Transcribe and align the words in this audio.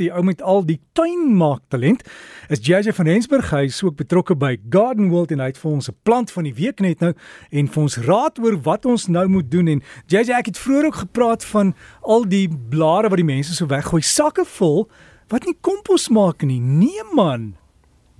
die 0.00 0.10
ou 0.12 0.22
met 0.26 0.42
al 0.42 0.64
die 0.66 0.78
tuinmaak 0.96 1.62
talent, 1.72 2.02
is 2.48 2.62
JJ 2.64 2.94
van 2.96 3.10
Rensburg. 3.10 3.52
Hy 3.52 3.68
is 3.68 3.82
ook 3.84 3.98
betrokke 4.00 4.36
by 4.38 4.56
Garden 4.72 5.10
World 5.12 5.34
en 5.34 5.42
hy 5.44 5.50
het 5.52 5.60
vir 5.60 5.70
ons 5.70 5.90
'n 5.90 5.96
plant 6.02 6.32
van 6.32 6.44
die 6.44 6.54
week 6.54 6.80
net 6.80 7.00
nou 7.00 7.12
en 7.50 7.68
vir 7.68 7.82
ons 7.82 7.96
raad 7.96 8.38
oor 8.38 8.56
wat 8.62 8.86
ons 8.86 9.06
nou 9.08 9.26
moet 9.28 9.50
doen 9.50 9.68
en 9.68 9.82
JJ 10.06 10.30
ek 10.38 10.46
het 10.46 10.58
vroeër 10.58 10.86
ook 10.86 11.04
gepraat 11.06 11.44
van 11.44 11.74
al 12.02 12.24
die 12.24 12.48
blare 12.48 13.08
wat 13.08 13.20
die 13.20 13.24
mense 13.34 13.54
so 13.54 13.66
weggooi, 13.66 14.02
sakke 14.02 14.44
vol 14.44 14.88
wat 15.28 15.44
nie 15.44 15.56
kompos 15.60 16.08
maak 16.08 16.42
nie. 16.42 16.60
Nee 16.60 17.02
man. 17.14 17.59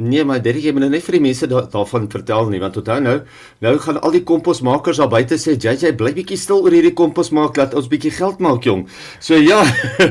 Nee, 0.01 0.25
maar 0.25 0.41
dit 0.41 0.57
jy 0.65 0.73
moet 0.73 0.87
nou 0.87 0.91
net 0.95 1.05
vir 1.05 1.19
die 1.19 1.23
mense 1.27 1.47
da 1.51 1.61
daarvan 1.69 2.07
vertel 2.09 2.49
nie, 2.49 2.61
want 2.63 2.79
onthou 2.81 2.97
nou, 3.05 3.17
nou 3.61 3.73
gaan 3.85 3.99
al 4.01 4.15
die 4.17 4.23
komposmakers 4.25 5.01
daar 5.03 5.11
buite 5.13 5.37
sê, 5.37 5.59
"JJ, 5.61 5.93
bly 5.99 6.13
bietjie 6.17 6.39
stil 6.41 6.63
oor 6.65 6.73
hierdie 6.73 6.95
komposmaak, 6.97 7.57
laat 7.57 7.75
ons 7.75 7.89
bietjie 7.89 8.11
geld 8.11 8.41
maak, 8.41 8.65
jong." 8.65 8.87
So 9.21 9.37
ja, 9.37 9.61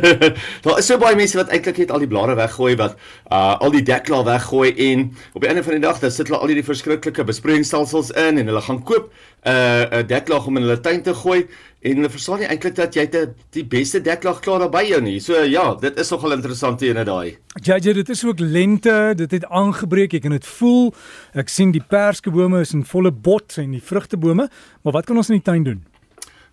daar 0.64 0.78
is 0.78 0.86
so 0.86 0.98
baie 0.98 1.16
mense 1.16 1.38
wat 1.38 1.50
eintlik 1.50 1.78
net 1.78 1.91
al 1.91 2.00
die 2.05 2.12
blare 2.12 2.36
weggooi 2.36 2.76
wat 2.78 2.98
uh 3.32 3.58
al 3.60 3.72
die 3.72 3.82
deklaar 3.82 4.26
weggooi 4.26 4.73
en 4.77 5.10
op 5.34 5.41
die 5.41 5.49
einde 5.49 5.63
van 5.63 5.73
die 5.73 5.82
dag 5.88 5.99
dan 5.99 6.12
sit 6.12 6.27
hulle 6.27 6.40
al 6.40 6.48
hierdie 6.48 6.66
verskriklike 6.66 7.24
besproeiingsstelsels 7.24 8.12
in 8.12 8.38
en 8.38 8.48
hulle 8.48 8.62
gaan 8.62 8.84
koop 8.84 9.10
uh, 9.43 10.02
'n 10.02 10.07
deklaag 10.07 10.45
om 10.48 10.57
in 10.57 10.63
hulle 10.63 10.79
tuin 10.79 11.02
te 11.02 11.13
gooi 11.13 11.48
en 11.79 11.95
hulle 11.95 12.09
verstaan 12.11 12.39
nie 12.39 12.48
eintlik 12.52 12.75
dat 12.75 12.95
jy 12.95 13.05
te, 13.07 13.21
die 13.55 13.63
beste 13.63 14.02
deklaag 14.03 14.41
klaar 14.43 14.59
daar 14.59 14.71
by 14.73 14.84
jou 14.84 14.99
nie. 15.02 15.20
So 15.20 15.39
ja, 15.48 15.75
dit 15.79 15.99
is 15.99 16.09
nogal 16.12 16.35
interessant 16.35 16.79
hier 16.84 16.95
in 16.95 17.05
daai. 17.05 17.38
JJ, 17.63 17.93
dit 17.93 18.09
is 18.09 18.25
ook 18.25 18.39
lente, 18.39 19.13
dit 19.15 19.31
het 19.31 19.45
aangebreek, 19.45 20.13
ek 20.13 20.21
kan 20.21 20.35
dit 20.35 20.49
voel. 20.57 20.91
Ek 21.34 21.49
sien 21.49 21.71
die 21.71 21.84
perskebome 21.84 22.59
is 22.65 22.73
in 22.75 22.84
volle 22.84 23.12
bot 23.12 23.57
en 23.57 23.71
die 23.71 23.84
vrugtebome, 23.84 24.49
maar 24.84 24.93
wat 24.93 25.05
kan 25.07 25.17
ons 25.17 25.29
in 25.29 25.40
die 25.40 25.48
tuin 25.48 25.63
doen? 25.63 25.85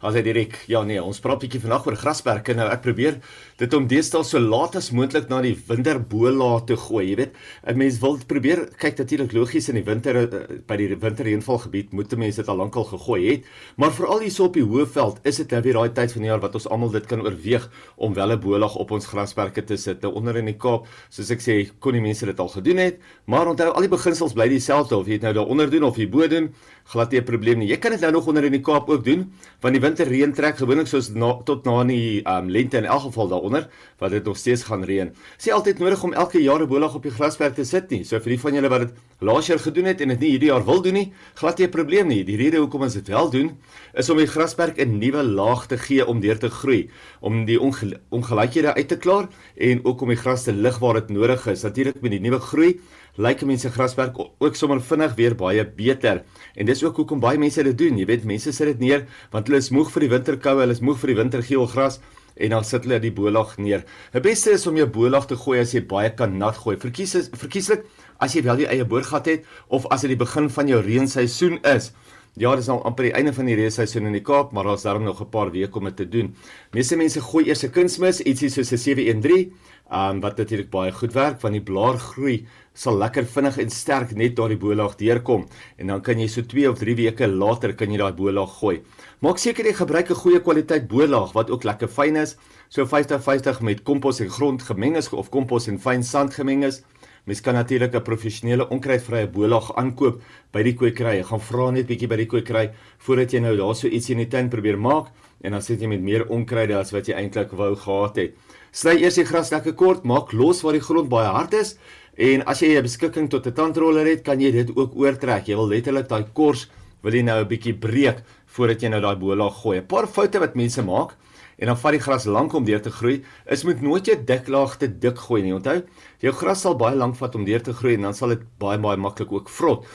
As 0.04 0.12
hy 0.12 0.20
direk, 0.20 0.58
ja 0.68 0.82
nee, 0.84 1.00
ons 1.00 1.22
praat 1.24 1.40
bietjie 1.40 1.62
vandag 1.62 1.86
oor 1.88 1.94
grasperke. 1.96 2.52
Nou 2.52 2.66
ek 2.68 2.82
probeer 2.84 3.14
dit 3.56 3.74
om 3.78 3.86
deesdae 3.88 4.26
so 4.28 4.40
laat 4.42 4.74
as 4.76 4.90
moontlik 4.92 5.30
na 5.30 5.38
die 5.40 5.54
winterbola 5.56 6.50
te 6.68 6.76
gooi, 6.76 7.06
jy 7.06 7.16
weet. 7.16 7.32
'n 7.64 7.78
Mens 7.80 7.96
wil 8.02 8.18
probeer 8.28 8.66
kyk 8.76 8.98
natuurlik 8.98 9.32
logies 9.32 9.70
in 9.72 9.80
die 9.80 9.84
winter 9.86 10.16
eh, 10.16 10.60
by 10.68 10.76
die 10.76 10.90
winterreënvalgebied 11.00 11.92
moet 11.96 12.12
mense 12.16 12.42
dit 12.42 12.48
al 12.48 12.60
lankal 12.60 12.84
gegooi 12.84 13.20
het, 13.30 13.44
maar 13.76 13.90
veral 13.90 14.20
hier 14.20 14.30
so 14.30 14.44
op 14.44 14.54
die 14.54 14.64
Hoëveld 14.64 15.20
is 15.24 15.36
dit 15.36 15.50
nou 15.50 15.62
weer 15.62 15.74
daai 15.80 15.92
tyd 15.96 16.12
van 16.12 16.22
die 16.22 16.28
jaar 16.28 16.44
wat 16.44 16.54
ons 16.54 16.68
almal 16.68 16.92
dit 16.92 17.06
kan 17.06 17.24
oorweeg 17.24 17.70
om 17.96 18.12
wel 18.14 18.32
'n 18.32 18.40
bolag 18.40 18.76
op 18.76 18.90
ons 18.90 19.06
grasperke 19.06 19.64
te 19.64 19.76
sit. 19.76 20.02
Nou 20.02 20.12
onder 20.12 20.36
in 20.36 20.44
die 20.44 20.58
Kaap, 20.58 20.86
soos 21.08 21.30
ek 21.30 21.40
sê, 21.40 21.70
kon 21.80 21.92
die 21.92 22.00
mense 22.00 22.26
dit 22.26 22.38
al 22.38 22.48
gedoen 22.48 22.76
het, 22.76 23.00
maar 23.26 23.48
onthou 23.48 23.72
al 23.72 23.80
die 23.80 23.88
beginsels 23.88 24.34
bly 24.34 24.48
dieselfde 24.48 24.96
of 24.96 25.06
jy 25.06 25.12
dit 25.12 25.22
nou 25.22 25.32
daaronder 25.32 25.70
doen 25.70 25.84
of 25.84 25.96
hier 25.96 26.10
bo 26.10 26.26
doen, 26.28 26.52
glad 26.84 27.10
nie 27.12 27.20
'n 27.20 27.24
probleem 27.24 27.58
nie. 27.58 27.68
Jy 27.68 27.76
kan 27.78 27.92
dit 27.92 28.00
nou 28.00 28.12
nog 28.12 28.26
onder 28.26 28.44
in 28.44 28.52
die 28.52 28.60
Kaap 28.60 28.88
ook 28.88 29.04
doen, 29.04 29.32
want 29.60 29.74
die 29.74 29.85
winterreën 29.86 30.34
trek 30.34 30.58
gewoonlik 30.60 30.88
soos 30.90 31.12
na, 31.14 31.32
tot 31.46 31.66
na 31.68 31.80
die 31.86 32.22
um, 32.26 32.50
lente 32.52 32.80
in 32.80 32.88
elk 32.88 33.06
geval 33.08 33.30
daaronder 33.30 33.68
wat 34.02 34.14
dit 34.14 34.24
nog 34.26 34.38
steeds 34.38 34.66
gaan 34.68 34.84
reën. 34.86 35.12
Sê 35.38 35.54
altyd 35.54 35.80
nodig 35.82 36.02
om 36.04 36.14
elke 36.14 36.42
jaar 36.42 36.62
'n 36.62 36.68
bolag 36.68 36.94
op 36.94 37.02
die 37.02 37.14
grasperk 37.14 37.54
te 37.54 37.64
sit 37.64 37.90
nie. 37.90 38.04
So 38.04 38.18
vir 38.18 38.34
die 38.34 38.40
van 38.40 38.54
julle 38.54 38.68
wat 38.68 38.80
dit 38.80 38.92
laas 39.20 39.46
jaar 39.46 39.58
gedoen 39.58 39.86
het 39.86 40.00
en 40.00 40.08
dit 40.08 40.20
nie 40.20 40.30
hierdie 40.30 40.50
jaar 40.50 40.64
wil 40.64 40.82
doen 40.82 40.94
nie, 40.94 41.12
glad 41.34 41.58
nie 41.58 41.66
'n 41.66 41.70
probleem 41.70 42.08
nie. 42.08 42.24
Die 42.24 42.36
rede 42.36 42.58
hoekom 42.58 42.82
ons 42.82 42.94
dit 42.94 43.08
wel 43.08 43.30
doen 43.30 43.56
is 43.94 44.10
om 44.10 44.18
die 44.18 44.26
grasperk 44.26 44.78
'n 44.78 44.98
nuwe 44.98 45.22
laag 45.22 45.66
te 45.66 45.78
gee 45.78 46.06
om 46.06 46.20
deur 46.20 46.38
te 46.38 46.50
groei, 46.50 46.90
om 47.20 47.44
die 47.44 47.60
onge 47.60 48.00
ongelykhede 48.10 48.74
uit 48.74 48.88
te 48.88 48.96
klaar 48.96 49.28
en 49.56 49.84
ook 49.84 50.00
om 50.00 50.08
die 50.08 50.16
gras 50.16 50.44
te 50.44 50.52
lig 50.52 50.78
waar 50.78 50.94
dit 50.94 51.10
nodig 51.10 51.46
is. 51.46 51.62
Natuurlik 51.62 52.00
met 52.02 52.10
die 52.10 52.20
nuwe 52.20 52.40
groei 52.40 52.80
lyk 53.16 53.42
mense 53.48 53.70
grasperk 53.72 54.18
ook 54.18 54.56
sommer 54.56 54.80
vinnig 54.80 55.14
weer 55.16 55.34
baie 55.38 55.64
beter. 55.64 56.22
En 56.54 56.66
dis 56.68 56.82
ook 56.84 56.96
hoekom 56.96 57.20
baie 57.20 57.38
mense 57.38 57.62
dit 57.62 57.78
doen. 57.78 57.98
Jy 57.98 58.06
weet, 58.08 58.24
mense 58.28 58.52
sit 58.52 58.72
dit 58.74 58.84
neer 58.84 59.06
want 59.32 59.48
hulle 59.48 59.60
is 59.62 59.72
moeg 59.74 59.90
vir 59.94 60.06
die 60.06 60.12
winterkoue, 60.12 60.62
hulle 60.64 60.76
is 60.76 60.84
moeg 60.84 61.00
vir 61.00 61.14
die 61.14 61.18
wintergeel 61.22 61.66
gras 61.72 62.00
en 62.36 62.52
dan 62.52 62.66
sit 62.68 62.84
hulle 62.84 62.98
die 63.00 63.12
bolag 63.16 63.56
neer. 63.58 63.86
Die 64.12 64.22
beste 64.24 64.52
is 64.56 64.66
om 64.68 64.76
jou 64.76 64.86
bolag 64.92 65.28
te 65.30 65.38
gooi 65.40 65.60
as 65.62 65.72
jy 65.74 65.82
baie 65.88 66.12
kan 66.16 66.36
nat 66.38 66.58
gooi. 66.60 66.76
Verkies 66.80 67.16
verkieslik 67.32 67.86
as 68.20 68.36
jy 68.36 68.44
wel 68.44 68.64
jou 68.64 68.68
eie 68.72 68.84
boorgat 68.88 69.30
het 69.32 69.48
of 69.72 69.88
as 69.92 70.04
dit 70.04 70.12
die 70.12 70.20
begin 70.20 70.50
van 70.52 70.68
jou 70.68 70.82
reenseisoen 70.84 71.60
is. 71.72 71.92
Ja, 72.36 72.50
dis 72.52 72.66
nou 72.68 72.82
amper 72.84 73.06
die 73.06 73.14
einde 73.16 73.32
van 73.32 73.46
die 73.48 73.54
reenseisoen 73.56 74.10
in 74.10 74.12
die 74.12 74.20
Kaap, 74.20 74.50
maar 74.52 74.66
daar's 74.68 74.82
darm 74.84 75.04
nog 75.04 75.22
'n 75.22 75.30
paar 75.32 75.50
weke 75.50 75.78
om 75.78 75.84
dit 75.84 75.96
te 75.96 76.08
doen. 76.08 76.36
Meeste 76.72 76.96
mense 76.96 77.20
gooi 77.20 77.46
eers 77.46 77.64
'n 77.64 77.70
kunsmis, 77.70 78.20
ietsie 78.20 78.50
soos 78.50 78.72
'n 78.72 78.76
713, 78.76 79.52
um, 79.92 80.20
wat 80.20 80.36
natuurlik 80.36 80.70
baie 80.70 80.92
goed 80.92 81.14
werk 81.14 81.40
want 81.40 81.54
die 81.54 81.62
blaar 81.62 81.98
groei 81.98 82.46
sal 82.74 82.98
lekker 82.98 83.24
vinnig 83.24 83.58
en 83.62 83.70
sterk 83.70 84.14
net 84.18 84.34
daardie 84.36 84.58
bolaag 84.60 84.96
deurkom 85.00 85.46
en 85.78 85.86
dan 85.86 86.02
kan 86.02 86.18
jy 86.18 86.26
so 86.28 86.42
2 86.42 86.68
of 86.70 86.78
3 86.78 86.96
weke 86.98 87.28
later 87.28 87.72
kan 87.74 87.90
jy 87.90 87.96
daai 87.98 88.12
bolaag 88.12 88.58
gooi. 88.58 88.82
Maak 89.24 89.38
seker 89.38 89.64
jy 89.64 89.72
gebruik 89.72 90.10
'n 90.10 90.14
goeie 90.14 90.40
kwaliteit 90.40 90.88
bolaag 90.88 91.32
wat 91.32 91.50
ook 91.50 91.64
lekker 91.64 91.88
fyn 91.88 92.16
is, 92.16 92.36
so 92.68 92.84
50-50 92.84 93.60
met 93.62 93.82
kompos 93.82 94.20
en 94.20 94.28
grond 94.28 94.62
gemeng 94.62 94.96
is 94.96 95.08
of 95.12 95.30
kompos 95.30 95.68
en 95.68 95.78
fyn 95.78 96.02
sand 96.02 96.34
gemeng 96.34 96.64
is. 96.64 96.82
Mens 97.26 97.40
kan 97.42 97.54
natuurlik 97.54 97.94
'n 97.94 98.02
professionele 98.02 98.68
onkruidvrye 98.68 99.26
bolaag 99.26 99.74
aankoop 99.76 100.22
by 100.52 100.62
die 100.62 100.74
kwekery. 100.74 101.22
Gaan 101.22 101.40
vra 101.40 101.70
net 101.70 101.86
bietjie 101.86 102.08
by 102.08 102.16
die 102.16 102.26
kwekery 102.26 102.70
voordat 102.98 103.32
jy 103.32 103.40
nou 103.40 103.56
daar 103.56 103.74
so 103.74 103.88
ietsie 103.88 104.14
in 104.14 104.24
die 104.24 104.30
tuin 104.30 104.48
probeer 104.48 104.78
maak 104.78 105.10
en 105.42 105.52
dan 105.52 105.62
sit 105.62 105.80
jy 105.80 105.88
met 105.88 106.00
meer 106.00 106.26
onkruide 106.28 106.76
as 106.76 106.92
wat 106.92 107.06
jy 107.06 107.14
eintlik 107.14 107.50
wou 107.52 107.74
gehad 107.74 108.16
het. 108.16 108.34
Sny 108.72 109.02
eers 109.02 109.14
die 109.14 109.24
gras 109.24 109.50
lekker 109.50 109.74
kort, 109.74 110.04
maak 110.04 110.32
los 110.32 110.62
waar 110.62 110.72
die 110.72 110.80
grond 110.80 111.08
baie 111.08 111.28
hard 111.28 111.54
is 111.54 111.78
En 112.16 112.46
as 112.48 112.62
jy 112.64 112.78
'n 112.78 112.82
beskikking 112.82 113.28
tot 113.28 113.46
'n 113.46 113.52
tandroller 113.52 114.06
het, 114.06 114.22
kan 114.24 114.40
jy 114.40 114.50
dit 114.50 114.76
ook 114.76 114.96
oortrek. 114.96 115.46
Jy 115.46 115.56
wil 115.56 115.68
letterlik 115.68 116.08
daai 116.08 116.24
kors 116.32 116.70
wil 117.02 117.12
jy 117.12 117.22
nou 117.22 117.40
'n 117.40 117.48
bietjie 117.48 117.74
breek 117.74 118.24
voordat 118.46 118.80
jy 118.80 118.88
nou 118.88 119.00
daai 119.00 119.16
bola 119.16 119.50
gooi. 119.50 119.78
'n 119.78 119.86
Paar 119.86 120.06
foute 120.06 120.38
wat 120.38 120.56
mense 120.56 120.82
maak 120.82 121.14
en 121.58 121.70
dan 121.70 121.78
vat 121.80 121.96
die 121.96 122.02
gras 122.04 122.26
lank 122.28 122.54
om 122.54 122.64
deur 122.64 122.82
te 122.84 122.92
groei, 122.92 123.22
is 123.52 123.64
moet 123.64 123.80
nooit 123.84 124.06
jou 124.06 124.16
dik 124.28 124.48
laag 124.52 124.76
te 124.80 124.88
dik 124.88 125.18
gooi 125.26 125.42
nie. 125.42 125.54
Onthou, 125.56 125.78
jou 126.20 126.32
gras 126.36 126.64
sal 126.66 126.76
baie 126.76 126.96
lank 126.96 127.16
vat 127.16 127.34
om 127.38 127.46
deur 127.46 127.62
te 127.64 127.72
groei 127.76 127.94
en 127.96 128.08
dan 128.10 128.14
sal 128.14 128.34
dit 128.34 128.42
baie 128.60 128.78
baie 128.82 129.00
maklik 129.00 129.32
ook 129.32 129.48
vrot. 129.48 129.86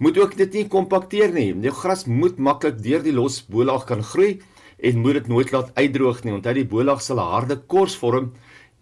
Moet 0.00 0.18
ook 0.18 0.36
dit 0.38 0.54
nie 0.56 0.68
kompakteer 0.72 1.32
nie. 1.34 1.50
Jou 1.66 1.74
gras 1.76 2.06
moet 2.08 2.38
maklik 2.40 2.80
deur 2.80 3.02
die 3.04 3.12
los 3.12 3.42
bolaag 3.52 3.84
kan 3.90 4.00
groei 4.02 4.38
en 4.80 5.02
moet 5.04 5.18
dit 5.20 5.28
nooit 5.28 5.52
laat 5.52 5.74
uitdroog 5.76 6.24
nie. 6.24 6.32
Onthou 6.38 6.54
die 6.56 6.68
bolaag 6.68 7.02
sal 7.04 7.20
'n 7.20 7.32
harde 7.34 7.56
kors 7.68 7.96
vorm 8.00 8.32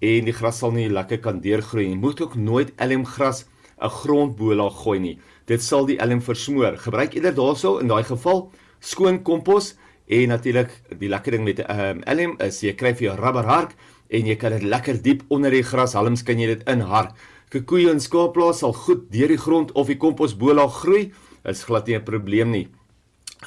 en 0.00 0.24
die 0.24 0.32
gras 0.32 0.58
sal 0.58 0.70
nie 0.70 0.88
lekker 0.88 1.18
kan 1.18 1.40
deurgroei 1.40 1.88
nie. 1.88 1.96
Moet 1.96 2.20
ook 2.20 2.36
nooit 2.36 2.70
elmgras 2.76 3.46
'n 3.82 3.90
grondbola 3.90 4.70
gooi 4.70 4.98
nie. 5.00 5.18
Dit 5.46 5.62
sal 5.62 5.86
die 5.86 5.98
elm 5.98 6.20
versmoor. 6.20 6.76
Gebruik 6.76 7.14
eerder 7.14 7.34
daarso 7.34 7.78
in 7.78 7.88
daai 7.88 8.04
geval 8.04 8.52
skoon 8.80 9.22
kompos 9.22 9.74
en 10.08 10.28
natuurlik 10.32 10.72
die 10.98 11.08
lekker 11.08 11.36
ding 11.36 11.44
met 11.44 11.58
'n 11.60 11.80
um, 11.80 12.02
elm 12.02 12.36
is 12.40 12.60
jy 12.62 12.72
kry 12.72 12.94
vir 12.94 13.08
jou 13.08 13.16
rubberhark 13.16 13.74
en 14.08 14.26
jy 14.26 14.36
kan 14.36 14.52
dit 14.52 14.62
lekker 14.62 15.02
diep 15.02 15.22
onder 15.28 15.50
die 15.50 15.62
grashalms 15.62 16.22
kan 16.22 16.38
jy 16.38 16.46
dit 16.46 16.68
inhark. 16.68 17.12
Koeie 17.48 17.90
en 17.90 18.00
skaapplaas 18.00 18.58
sal 18.58 18.72
goed 18.72 19.10
deur 19.12 19.28
die 19.28 19.40
grond 19.40 19.72
of 19.72 19.86
die 19.86 19.96
komposbola 19.96 20.68
groei. 20.68 21.12
Is 21.44 21.64
glad 21.64 21.86
nie 21.86 21.96
'n 21.96 22.04
probleem 22.04 22.50
nie. 22.50 22.68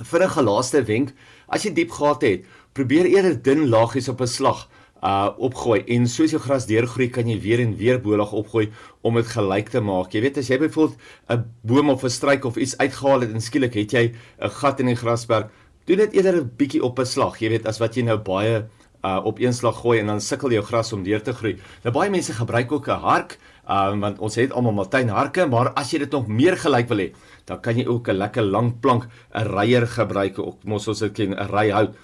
Vir 0.04 0.24
'n 0.24 0.30
gelaaste 0.30 0.84
wenk, 0.84 1.14
as 1.48 1.64
jy 1.64 1.74
diep 1.74 1.92
gate 1.92 2.26
het, 2.26 2.46
probeer 2.74 3.06
eerder 3.06 3.42
dun 3.42 3.70
laagies 3.70 4.10
op 4.10 4.22
'n 4.22 4.28
slag 4.28 4.70
uh 5.02 5.34
opgooi 5.42 5.82
en 5.96 6.06
soos 6.08 6.32
jou 6.32 6.40
gras 6.42 6.68
deurgroei 6.70 7.08
kan 7.10 7.28
jy 7.28 7.40
weer 7.42 7.62
en 7.64 7.74
weer 7.78 7.98
bolag 8.02 8.34
opgooi 8.38 8.68
om 9.02 9.16
dit 9.18 9.26
gelyk 9.26 9.72
te 9.74 9.82
maak. 9.82 10.14
Jy 10.14 10.22
weet 10.22 10.38
as 10.38 10.50
jy 10.50 10.60
byvoorbeeld 10.62 10.98
'n 11.30 11.46
boom 11.64 11.90
of 11.90 12.04
'n 12.04 12.10
struik 12.10 12.46
of 12.46 12.58
iets 12.58 12.78
uitgehaal 12.78 13.22
het 13.22 13.34
en 13.34 13.42
skielik 13.42 13.74
het 13.74 13.92
jy 13.92 14.14
'n 14.42 14.50
gat 14.50 14.80
in 14.80 14.86
die 14.86 14.96
grasperk, 14.96 15.50
doen 15.86 15.98
dit 15.98 16.14
eerder 16.14 16.42
'n 16.42 16.52
bietjie 16.58 16.84
op 16.84 17.00
'n 17.00 17.06
slag, 17.06 17.40
jy 17.40 17.50
weet 17.50 17.66
as 17.68 17.80
wat 17.80 17.96
jy 17.96 18.04
nou 18.04 18.18
baie 18.18 18.66
uh 19.04 19.20
op 19.26 19.40
een 19.40 19.54
slag 19.54 19.80
gooi 19.82 20.00
en 20.00 20.08
dan 20.08 20.22
sukkel 20.22 20.52
jou 20.52 20.64
gras 20.64 20.94
om 20.94 21.04
deur 21.04 21.22
te 21.22 21.34
groei. 21.34 21.58
Nou 21.84 21.94
baie 21.94 22.10
mense 22.10 22.34
gebruik 22.34 22.72
ook 22.72 22.88
'n 22.88 23.02
hark, 23.02 23.40
um 23.70 24.00
want 24.00 24.20
ons 24.20 24.36
het 24.36 24.52
almal 24.52 24.74
Martyn 24.74 25.10
harke, 25.10 25.46
maar 25.46 25.74
as 25.74 25.92
jy 25.92 26.00
dit 26.00 26.12
nog 26.12 26.28
meer 26.28 26.58
gelyk 26.58 26.88
wil 26.88 26.98
hê, 26.98 27.12
dan 27.46 27.62
kan 27.62 27.78
jy 27.78 27.86
ook 27.88 28.10
'n 28.10 28.18
lekker 28.18 28.44
lang 28.44 28.80
plank, 28.80 29.08
'n 29.34 29.48
ryer 29.48 29.88
gebruik, 29.88 30.40
ook 30.40 30.64
mos 30.64 30.88
ons 30.88 31.00
dit 31.00 31.14
ken, 31.14 31.34
'n 31.34 31.50
ry 31.52 31.70
hout. 31.72 31.96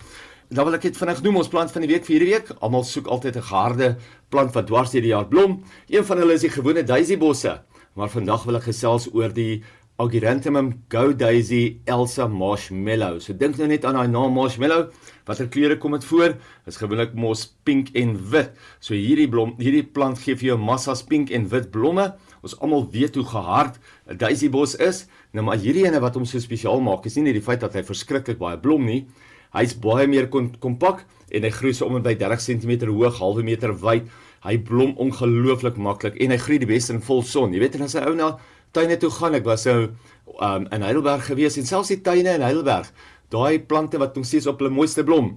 Dan 0.49 0.65
wil 0.65 0.75
ek 0.75 0.81
dit 0.81 0.97
vinnig 0.97 1.21
noem 1.23 1.37
ons 1.37 1.47
plant 1.47 1.71
van 1.71 1.81
die 1.81 1.89
week 1.91 2.05
vir 2.05 2.15
hierdie 2.15 2.33
week. 2.33 2.51
Almal 2.63 2.83
soek 2.83 3.07
altyd 3.07 3.35
'n 3.35 3.41
geharde 3.41 3.97
plant 4.29 4.53
wat 4.53 4.67
dwars 4.67 4.91
deur 4.91 5.01
die 5.01 5.11
jaar 5.11 5.27
blom. 5.27 5.63
Een 5.89 6.05
van 6.05 6.17
hulle 6.17 6.33
is 6.33 6.41
die 6.41 6.49
gewone 6.49 6.83
daisy 6.83 7.17
bosse. 7.17 7.61
Maar 7.95 8.09
vandag 8.09 8.43
wil 8.43 8.55
ek 8.55 8.63
gesels 8.63 9.09
oor 9.13 9.33
die 9.33 9.63
Ageranthemum 9.97 10.83
Go 10.89 11.11
Daisy 11.11 11.79
Elsa 11.87 12.27
Marshmallow. 12.27 13.17
So 13.19 13.33
dink 13.33 13.57
nou 13.57 13.65
net 13.71 13.85
aan 13.85 13.97
daai 13.97 14.11
naam 14.11 14.35
Marshmallow. 14.37 14.91
Watter 15.25 15.49
kleure 15.49 15.79
kom 15.81 15.95
dit 15.97 16.05
voor? 16.05 16.35
Dit 16.37 16.75
is 16.75 16.77
gewoonlik 16.77 17.15
mos 17.17 17.47
pink 17.65 17.89
en 17.97 18.13
wit. 18.29 18.51
So 18.77 18.93
hierdie 18.93 19.25
blom, 19.31 19.55
hierdie 19.57 19.81
plant 19.81 20.21
gee 20.21 20.37
vir 20.37 20.51
jou 20.51 20.59
massas 20.61 21.01
pink 21.01 21.33
en 21.33 21.49
wit 21.49 21.71
blomme. 21.73 22.11
Ons 22.45 22.53
almal 22.61 22.85
weet 22.93 23.17
hoe 23.17 23.25
gehard 23.25 23.81
'n 24.05 24.17
daisy 24.21 24.51
bos 24.53 24.75
is. 24.75 25.07
Nou 25.33 25.43
maar 25.43 25.57
hierdie 25.57 25.87
ene 25.89 25.99
wat 25.99 26.13
hom 26.13 26.25
so 26.25 26.37
spesiaal 26.37 26.79
maak, 26.79 27.05
is 27.05 27.15
nie 27.15 27.23
net 27.23 27.33
die 27.33 27.47
feit 27.49 27.59
dat 27.59 27.73
hy 27.73 27.81
verskriklik 27.81 28.37
baie 28.37 28.57
blom 28.57 28.85
nie, 28.85 29.07
Hy's 29.55 29.73
baie 29.79 30.07
meer 30.09 30.27
kompak 30.29 31.05
en 31.31 31.45
hy 31.45 31.51
groei 31.55 31.73
so 31.75 31.87
om 31.87 31.97
en 31.97 32.03
by 32.03 32.13
30 32.19 32.43
cm 32.43 32.73
hoog, 32.91 33.15
halwe 33.21 33.45
meter 33.47 33.73
wyd. 33.81 34.09
Hy 34.45 34.57
blom 34.63 34.93
ongelooflik 35.01 35.79
maklik 35.81 36.19
en 36.21 36.33
hy 36.33 36.37
groei 36.37 36.59
die 36.61 36.69
beste 36.69 36.93
in 36.93 37.01
volson. 37.03 37.55
Jy 37.55 37.63
weet 37.63 37.77
en 37.79 37.87
as 37.87 37.95
hy 37.97 38.03
ou 38.05 38.15
na 38.15 38.35
tuine 38.77 38.99
toe 39.01 39.11
gaan, 39.17 39.35
ek 39.39 39.49
was 39.49 39.65
so 39.65 39.89
um, 40.37 40.69
in 40.71 40.85
Heidelberg 40.85 41.25
gewees 41.27 41.57
en 41.57 41.67
selfs 41.67 41.91
die 41.93 42.01
tuine 42.05 42.37
in 42.37 42.45
Heidelberg, 42.45 42.89
daai 43.33 43.59
plante 43.59 43.99
wat 44.01 44.15
nog 44.15 44.27
steeds 44.29 44.47
op 44.47 44.61
hulle 44.61 44.73
mooiste 44.73 45.03
blom, 45.07 45.35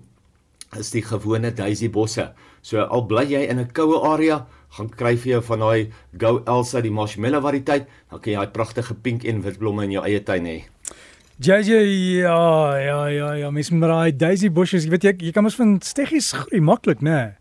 is 0.79 0.93
die 0.95 1.03
gewone 1.03 1.51
daisy 1.57 1.89
bosse. 1.91 2.29
So 2.63 2.85
al 2.85 3.07
bly 3.11 3.25
jy 3.27 3.47
in 3.49 3.59
'n 3.59 3.73
koue 3.73 3.99
area, 4.13 4.47
gaan 4.77 4.91
kry 4.91 5.17
vir 5.17 5.33
jou 5.33 5.43
van 5.43 5.59
daai 5.59 5.91
Go 6.19 6.43
Elsa 6.47 6.81
die 6.81 6.93
marshmallow 6.93 7.43
variëteit, 7.43 7.89
dan 8.11 8.21
kan 8.21 8.33
jy 8.33 8.39
daai 8.39 8.53
pragtige 8.53 8.95
pink 8.95 9.25
en 9.25 9.43
wit 9.43 9.59
blomme 9.59 9.85
in 9.85 9.93
jou 9.93 10.05
eie 10.05 10.21
tuin 10.21 10.47
hê. 10.47 10.65
JJ 11.41 11.73
ja 12.21 12.77
ja 12.77 13.09
ja 13.09 13.35
ja 13.35 13.51
mens 13.51 13.71
met 13.71 13.89
daai 13.89 14.13
daisy 14.13 14.51
bushes 14.51 14.85
jy 14.85 14.91
weet 14.91 15.05
jy, 15.05 15.13
jy 15.19 15.33
kan 15.33 15.43
mos 15.43 15.57
van 15.57 15.79
steggies 15.81 16.33
groei 16.37 16.61
maklik 16.61 17.01
nê 17.01 17.11
nee. 17.11 17.40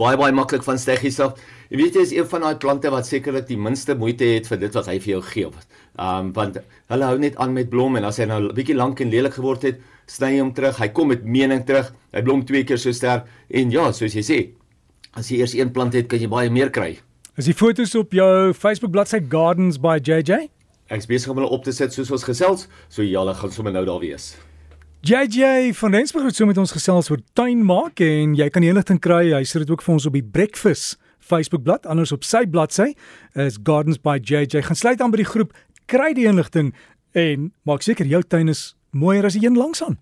Baie 0.00 0.18
baie 0.18 0.34
maklik 0.34 0.64
van 0.66 0.78
steggies 0.80 1.20
af. 1.22 1.38
Jy 1.70 1.78
weet 1.80 1.96
jy 1.98 2.04
is 2.06 2.12
een 2.14 2.28
van 2.30 2.46
daai 2.46 2.56
plante 2.62 2.90
wat 2.90 3.06
sekerlik 3.06 3.46
die 3.48 3.58
minste 3.58 3.94
moeite 3.98 4.26
het 4.26 4.48
vir 4.50 4.60
dit 4.64 4.78
wat 4.78 4.88
hy 4.90 4.98
vir 5.02 5.12
jou 5.14 5.22
gee. 5.30 5.50
Um, 5.98 6.32
want 6.34 6.58
hulle 6.90 7.10
hou 7.10 7.18
net 7.18 7.36
aan 7.42 7.54
met 7.54 7.70
blom 7.70 7.96
en 7.96 8.04
as 8.04 8.18
hy 8.18 8.26
nou 8.26 8.40
'n 8.42 8.54
bietjie 8.54 8.76
lank 8.76 9.00
en 9.00 9.10
lelik 9.10 9.34
geword 9.34 9.62
het 9.62 9.80
sny 10.06 10.34
hy 10.34 10.40
hom 10.40 10.52
terug. 10.52 10.78
Hy 10.78 10.88
kom 10.88 11.08
met 11.08 11.24
mening 11.24 11.64
terug. 11.64 11.92
Hy 12.12 12.22
blom 12.22 12.44
twee 12.44 12.64
keer 12.64 12.78
so 12.78 12.92
sterk 12.92 13.26
en 13.50 13.70
ja 13.70 13.92
soos 13.92 14.14
jy 14.14 14.22
sê 14.22 14.48
as 15.14 15.30
jy 15.30 15.38
eers 15.38 15.54
een 15.54 15.70
plant 15.70 15.94
het 15.94 16.08
kan 16.08 16.18
jy 16.18 16.28
baie 16.28 16.50
meer 16.50 16.70
kry. 16.70 16.98
Is 17.36 17.46
die 17.46 17.54
fotos 17.54 17.94
op 17.94 18.12
jou 18.12 18.52
Facebook 18.52 18.92
bladsy 18.92 19.20
Gardens 19.30 19.78
by 19.78 19.98
JJ 19.98 20.48
Ek's 20.92 21.06
besig 21.06 21.30
om 21.32 21.38
hulle 21.40 21.48
op 21.48 21.64
te 21.64 21.72
sit 21.72 21.94
soos 21.96 22.10
ons 22.12 22.26
gesels, 22.26 22.66
so 22.92 23.02
ja, 23.02 23.22
hulle 23.22 23.32
gaan 23.34 23.52
sommer 23.54 23.72
nou 23.72 23.86
daar 23.88 24.02
wees. 24.02 24.34
JJ 25.04 25.74
van 25.76 25.92
Rensburg 25.92 26.24
het 26.24 26.36
so 26.36 26.46
met 26.48 26.56
ons 26.56 26.70
gesels 26.72 27.10
oor 27.12 27.20
tuin 27.36 27.60
maak 27.60 28.00
en 28.00 28.30
jy 28.38 28.46
kan 28.48 28.64
die 28.64 28.70
inligting 28.72 28.96
kry. 29.04 29.34
Hy 29.34 29.42
sit 29.44 29.60
dit 29.60 29.72
ook 29.74 29.82
vir 29.84 29.92
ons 29.92 30.06
op 30.08 30.14
die 30.16 30.22
Breakfast 30.24 30.94
Facebook 31.20 31.60
bladsy, 31.66 31.90
anders 31.92 32.12
op 32.16 32.24
sy 32.24 32.40
bladsy 32.48 32.86
is 33.36 33.58
Gardens 33.60 34.00
by 34.00 34.14
JJ. 34.16 34.62
Gaan 34.64 34.80
sluit 34.80 35.04
aan 35.04 35.12
by 35.12 35.20
die 35.20 35.28
groep, 35.28 35.52
kry 35.92 36.14
die 36.16 36.24
inligting 36.30 36.72
en 37.12 37.50
maak 37.68 37.84
seker 37.84 38.08
jou 38.08 38.22
tuin 38.24 38.48
is 38.48 38.70
mooier 38.96 39.28
as 39.28 39.36
die 39.36 39.44
een 39.44 39.60
langs 39.60 39.84
aan. 39.84 39.98